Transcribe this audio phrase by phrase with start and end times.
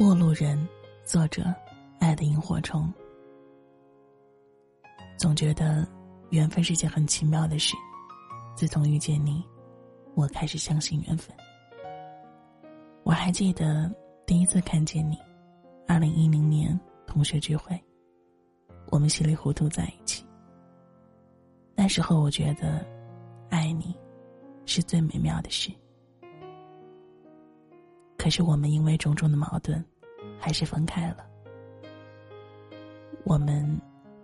[0.00, 0.66] 陌路人，
[1.04, 1.54] 作者：
[1.98, 2.90] 爱的萤火虫。
[5.18, 5.86] 总觉得
[6.30, 7.76] 缘分是件很奇妙的事。
[8.56, 9.44] 自从遇见你，
[10.14, 11.36] 我开始相信缘分。
[13.02, 13.94] 我还记得
[14.24, 15.18] 第一次看见你，
[15.86, 17.78] 二零一零年同学聚会，
[18.86, 20.24] 我们稀里糊涂在一起。
[21.74, 22.82] 那时候我觉得，
[23.50, 23.94] 爱你
[24.64, 25.70] 是最美妙的事。
[28.16, 29.82] 可是我们因为种种的矛盾，
[30.40, 31.26] 还是分开了。
[33.24, 33.80] 我们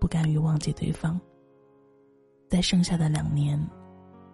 [0.00, 1.20] 不甘于忘记对方，
[2.48, 3.62] 在剩下的两年，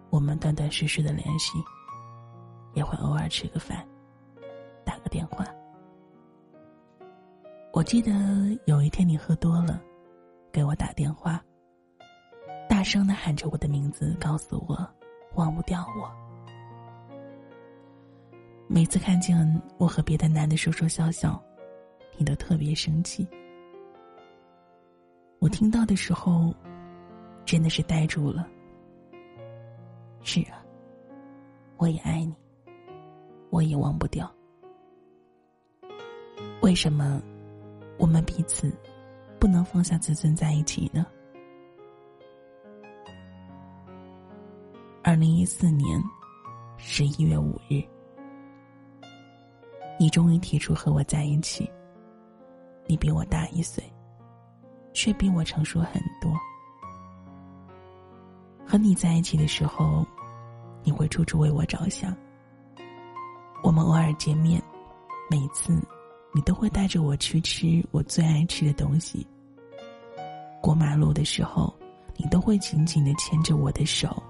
[0.09, 1.57] 我们断断续续的联系，
[2.73, 3.85] 也会偶尔吃个饭，
[4.85, 5.45] 打个电话。
[7.73, 8.11] 我记得
[8.65, 9.81] 有一天你喝多了，
[10.53, 11.43] 给我打电话，
[12.69, 14.89] 大声的喊着我的名字，告诉我
[15.35, 16.09] 忘不掉我。
[18.67, 21.39] 每次看见我和别的男的说说笑笑，
[22.17, 23.27] 你都特别生气。
[25.39, 26.53] 我听到的时候，
[27.45, 28.47] 真的是呆住了。
[30.21, 30.63] 是啊，
[31.77, 32.33] 我也爱你，
[33.49, 34.33] 我也忘不掉。
[36.61, 37.21] 为什么
[37.99, 38.75] 我们彼此
[39.39, 41.05] 不能放下自尊在一起呢？
[45.03, 46.01] 二零一四年
[46.77, 47.83] 十一月五日。
[49.99, 51.71] 你终于提出和我在一起。
[52.85, 53.83] 你比我大一岁，
[54.93, 56.31] 却比我成熟很多。
[58.65, 60.05] 和你在一起的时候，
[60.83, 62.15] 你会处处为我着想。
[63.63, 64.61] 我们偶尔见面，
[65.29, 65.73] 每次
[66.33, 69.25] 你都会带着我去吃我最爱吃的东西。
[70.61, 71.73] 过马路的时候，
[72.15, 74.21] 你都会紧紧的牵着我的手。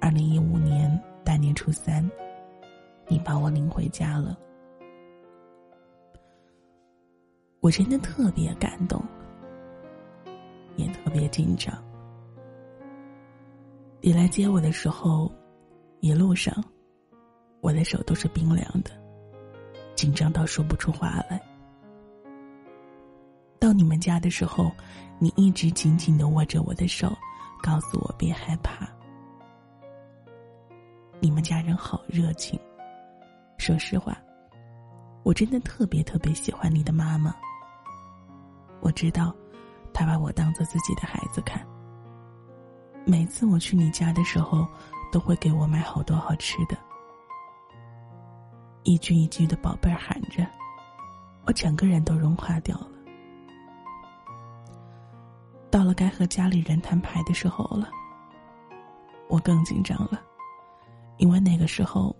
[0.00, 0.88] 二零一五年
[1.24, 2.08] 大年初三。
[3.10, 4.38] 你把我领回家了，
[7.60, 9.02] 我真的特别感动，
[10.76, 11.74] 也特别紧张。
[14.00, 15.30] 你来接我的时候，
[16.00, 16.54] 一路上，
[17.60, 18.90] 我的手都是冰凉的，
[19.96, 21.42] 紧张到说不出话来。
[23.58, 24.70] 到你们家的时候，
[25.18, 27.12] 你一直紧紧的握着我的手，
[27.60, 28.88] 告诉我别害怕。
[31.18, 32.58] 你们家人好热情。
[33.58, 34.16] 说实话，
[35.28, 37.36] 我真的特别特别喜欢你的妈妈。
[38.80, 39.30] 我知道，
[39.92, 41.62] 她把我当做自己的孩子看。
[43.04, 44.66] 每次我去你家的时候，
[45.12, 46.78] 都会给我买好多好吃的，
[48.84, 50.46] 一句一句的“宝贝儿”喊着，
[51.44, 52.88] 我整个人都融化掉了。
[55.70, 57.90] 到了该和家里人摊牌的时候了，
[59.28, 60.22] 我更紧张了，
[61.18, 62.16] 因为那个时候。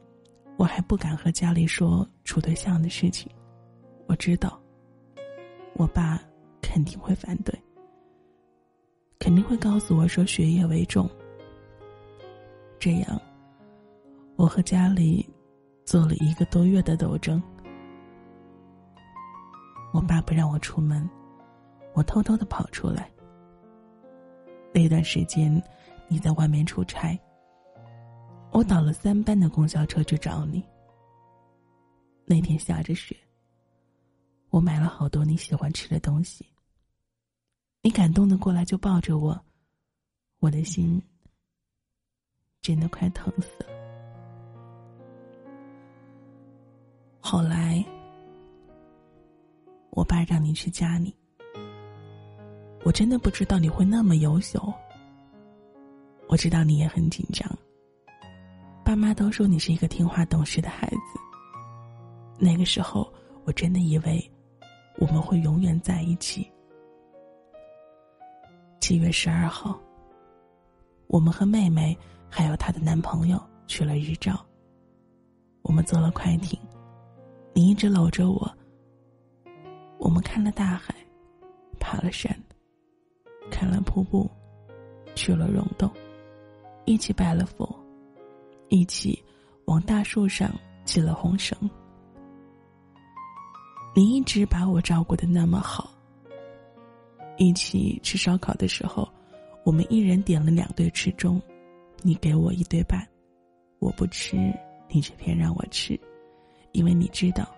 [0.58, 3.30] 我还不敢和家里说处对象的事情，
[4.08, 4.60] 我知道，
[5.74, 6.20] 我爸
[6.60, 7.56] 肯定会反对，
[9.20, 11.08] 肯定会告诉我说学业为重。
[12.80, 13.22] 这样，
[14.34, 15.24] 我和家里
[15.84, 17.40] 做了一个多月的斗争。
[19.92, 21.08] 我爸不让我出门，
[21.94, 23.08] 我偷偷的跑出来。
[24.74, 25.62] 那段时间，
[26.08, 27.16] 你在外面出差。
[28.50, 30.62] 我倒了三班的公交车去找你。
[32.24, 33.16] 那天下着雪，
[34.50, 36.44] 我买了好多你喜欢吃的东西。
[37.82, 39.38] 你感动的过来就抱着我，
[40.40, 41.00] 我的心
[42.60, 43.70] 真的快疼死了。
[47.20, 47.84] 后来，
[49.90, 51.14] 我爸让你去家里，
[52.84, 54.60] 我真的不知道你会那么优秀。
[56.28, 57.48] 我知道你也很紧张。
[58.88, 61.20] 爸妈都说你是一个听话懂事的孩子。
[62.38, 63.12] 那个时候，
[63.44, 64.32] 我真的以为
[64.96, 66.50] 我们会永远在一起。
[68.80, 69.78] 七月十二号，
[71.06, 71.94] 我们和妹妹
[72.30, 74.42] 还有她的男朋友去了日照。
[75.60, 76.58] 我们坐了快艇，
[77.52, 78.50] 你一直搂着我。
[79.98, 80.94] 我们看了大海，
[81.78, 82.34] 爬了山，
[83.50, 84.30] 看了瀑布，
[85.14, 85.90] 去了溶洞，
[86.86, 87.68] 一起拜了佛。
[88.68, 89.22] 一起
[89.66, 90.50] 往大树上
[90.84, 91.58] 系了红绳。
[93.94, 95.90] 你一直把我照顾的那么好。
[97.36, 99.08] 一起吃烧烤的时候，
[99.64, 101.40] 我们一人点了两对翅中，
[102.02, 103.06] 你给我一对半，
[103.78, 104.36] 我不吃，
[104.88, 105.98] 你却偏让我吃，
[106.72, 107.48] 因为你知道，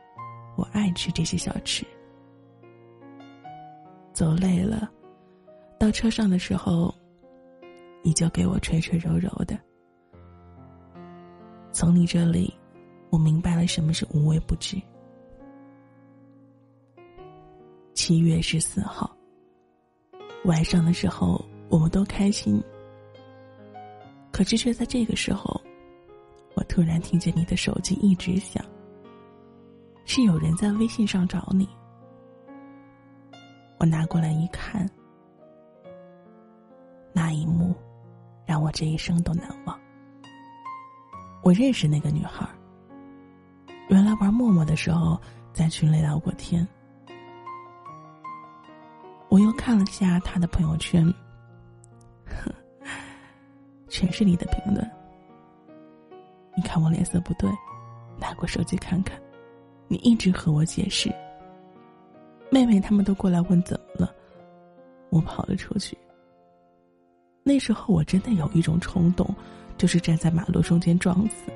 [0.56, 1.84] 我爱吃这些小吃。
[4.12, 4.90] 走累了，
[5.78, 6.94] 到车上的时候，
[8.02, 9.58] 你就给我吹吹柔柔的。
[11.72, 12.52] 从你这里，
[13.11, 14.81] 我明白了什么是无微不至。
[17.94, 19.11] 七月十四号
[20.44, 22.62] 晚上的时候，我们都开心。
[24.32, 25.61] 可是却在这个时候，
[26.55, 28.64] 我突然听见你的手机一直响，
[30.05, 31.69] 是有人在微信上找你。
[33.78, 34.88] 我拿过来一看，
[37.12, 37.75] 那一幕
[38.46, 39.78] 让我这一生都难忘。
[41.50, 42.49] 我认识那个女孩，
[43.88, 45.20] 原来玩陌陌的时候
[45.52, 46.64] 在群里聊过天。
[49.29, 51.12] 我又看了下他的朋友圈，
[53.91, 54.88] 全是你的评论。
[56.56, 57.50] 你看我脸色不对，
[58.17, 59.20] 拿过手机看看，
[59.88, 61.12] 你一直和我解释。
[62.49, 64.14] 妹妹他们都过来问怎么了，
[65.11, 65.99] 我跑了出去。
[67.43, 69.29] 那时候我真的有一种冲动，
[69.81, 71.50] 就是站在马路中间装死。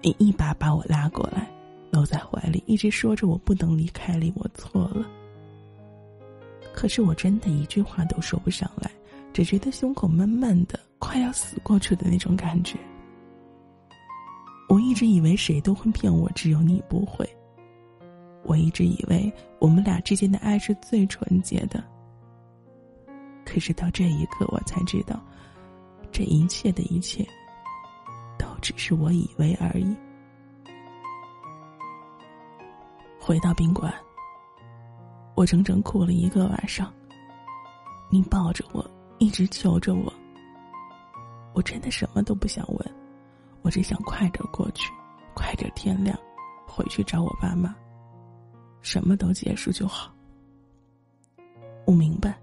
[0.00, 1.50] 你一把把我拉过来，
[1.90, 5.04] 搂在怀里，一直说着我不能离开你，我错了。
[6.72, 8.88] 可是我真的一句话都说不上来，
[9.32, 12.78] 只觉得胸口闷闷的，快要死过去的那种感觉。
[14.68, 17.28] 我一直以为谁都会骗我，只有你不会。
[18.44, 21.82] 我一直以为我们俩之间的爱是最纯洁的。
[23.44, 25.20] 可是到这一刻，我才知道，
[26.12, 27.26] 这一切的一切，
[28.38, 29.96] 都只是我以为而已。
[33.18, 33.92] 回到宾馆。
[35.36, 36.92] 我整整哭了一个晚上。
[38.10, 38.84] 你抱着我，
[39.18, 40.12] 一直求着我。
[41.54, 42.94] 我真的什么都不想问，
[43.62, 44.92] 我只想快点过去，
[45.32, 46.18] 快点天亮，
[46.66, 47.74] 回去找我爸妈，
[48.82, 50.12] 什么都结束就好。
[51.86, 52.38] 我明白，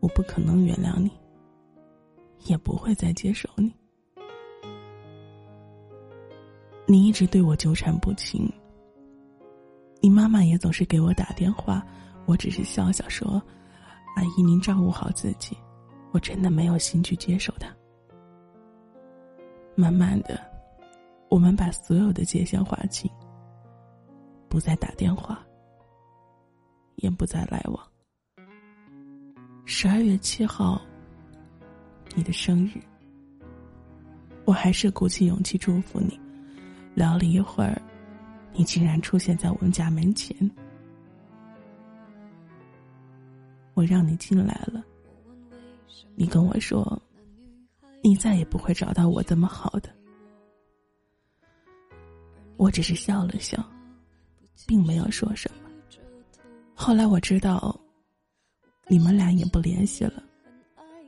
[0.00, 1.10] 我不可能原谅你，
[2.44, 3.72] 也不会再接受你。
[6.86, 8.50] 你一直对我纠缠不清。
[10.00, 11.84] 你妈妈也总是给我打电话，
[12.26, 13.42] 我只是笑笑说
[14.16, 15.56] ：“阿姨，您照顾好自己。”
[16.12, 17.74] 我真的没有心去接受他。
[19.74, 20.38] 慢慢的，
[21.28, 23.10] 我们把所有的界限划清，
[24.48, 25.44] 不再打电话，
[26.96, 27.84] 也不再来往。
[29.64, 30.80] 十二月七号，
[32.14, 32.80] 你的生日，
[34.44, 36.18] 我还是鼓起勇气祝福你。
[36.94, 37.80] 聊了一会儿。
[38.56, 40.32] 你竟然出现在我们家门前，
[43.74, 44.80] 我让你进来了。
[46.14, 47.02] 你跟我说，
[48.00, 49.90] 你再也不会找到我这么好的。
[52.56, 53.58] 我只是笑了笑，
[54.68, 55.68] 并没有说什么。
[56.76, 57.76] 后来我知道，
[58.86, 60.22] 你们俩也不联系了。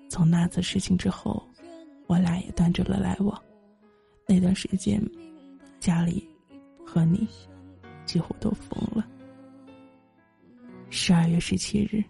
[0.08, 1.46] 从那次事情之后，
[2.06, 3.42] 我俩也断绝了来往。
[4.26, 5.02] 那段时间，
[5.78, 6.28] 家里。
[6.88, 7.28] 和你
[8.06, 9.04] 几乎都疯了。
[10.88, 12.02] 十二月十七日，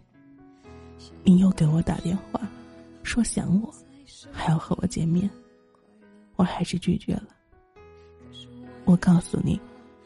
[1.23, 2.39] 你又给我打电话，
[3.01, 3.73] 说想我，
[4.31, 5.27] 还要和我见面，
[6.35, 7.27] 我还是拒绝了。
[8.85, 9.59] 我告诉你，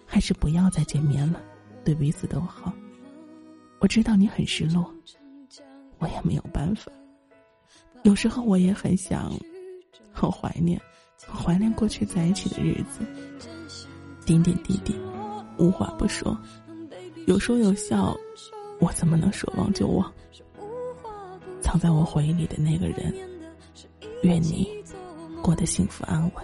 [0.05, 1.39] 还是不要再见面了，
[1.83, 2.73] 对彼此都好。
[3.79, 4.89] 我知道你很失落，
[5.99, 6.89] 我也没有办法。
[8.03, 9.31] 有时候我也很想，
[10.11, 10.81] 很怀念，
[11.27, 13.05] 怀念过去在一起的日子。
[14.25, 14.95] 点点滴滴，
[15.57, 16.37] 无话不说，
[17.27, 18.15] 有说有笑，
[18.79, 20.11] 我怎么能说忘就忘？
[21.59, 23.13] 藏在我回忆里的那个人，
[24.23, 24.67] 愿你
[25.41, 26.43] 过得幸福安稳。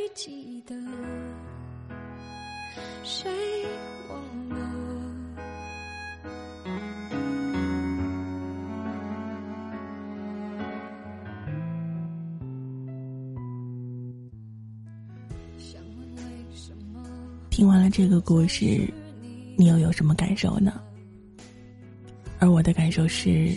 [17.61, 18.91] 听完了这个故事，
[19.55, 20.81] 你又有什么感受呢？
[22.39, 23.55] 而我的感受是，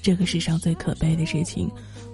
[0.00, 1.70] 这个世上最可悲的事情，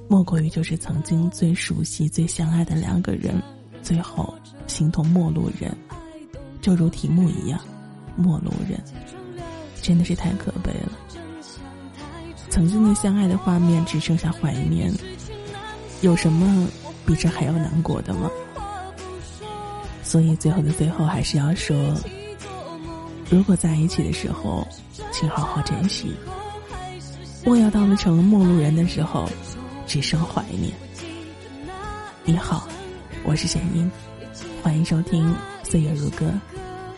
[0.08, 3.40] 莫过于就是曾经最熟悉、最相爱的两个人，
[3.80, 4.34] 最后
[4.66, 5.72] 形同陌路人。
[6.60, 7.60] 就如题目一样，
[8.16, 8.82] 陌路人，
[9.80, 10.98] 真的是太可悲了。
[12.50, 14.92] 曾经的相爱的画面只剩下怀念，
[16.00, 16.66] 有什么
[17.06, 18.28] 比这还要难过的吗？
[20.02, 21.74] 所以最后的最后还是要说，
[23.30, 24.66] 如果在一起的时候，
[25.12, 26.12] 请好好珍惜。
[27.44, 29.28] 莫要到了成了陌路人的时候，
[29.86, 30.72] 只剩怀念。
[32.24, 32.68] 你好，
[33.24, 33.90] 我是沈英，
[34.62, 35.28] 欢迎收听
[35.64, 36.26] 《岁月如歌》，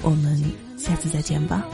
[0.03, 0.43] 我们
[0.77, 1.65] 下次再见吧。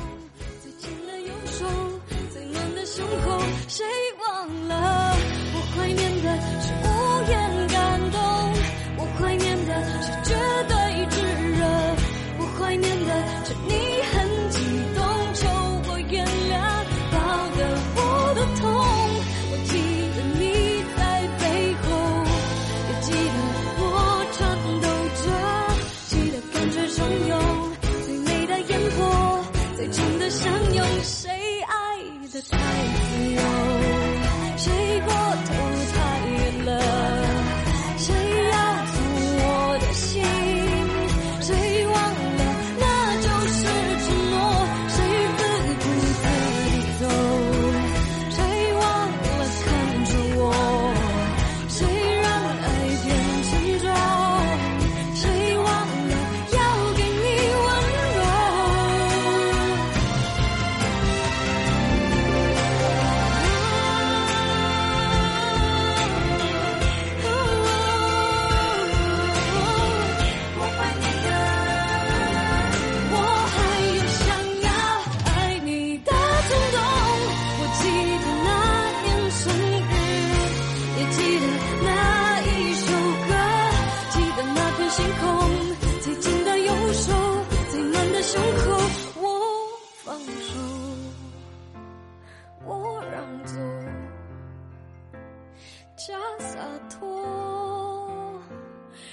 [96.07, 98.42] 假洒脱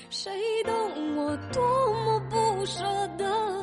[0.10, 0.32] 谁
[0.64, 2.82] 懂我多么不舍
[3.18, 3.57] 得？